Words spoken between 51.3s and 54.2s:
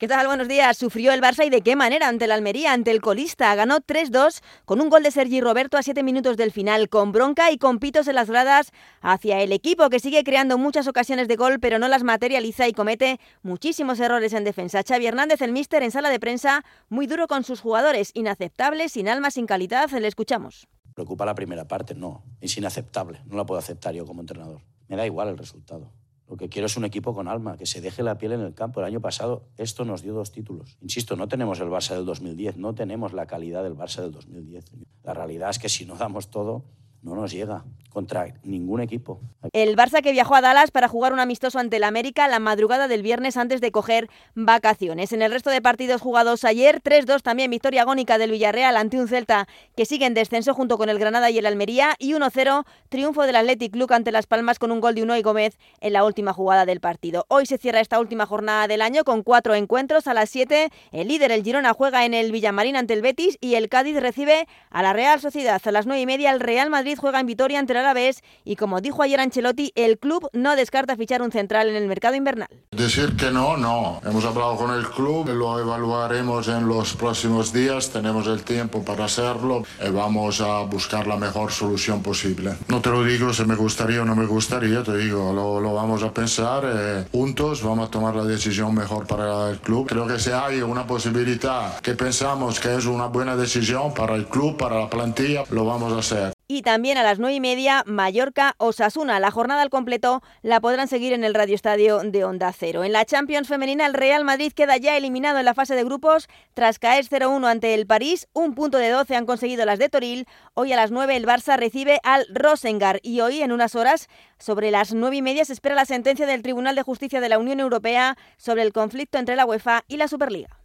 y el Almería y 1-0 triunfo del Athletic Club ante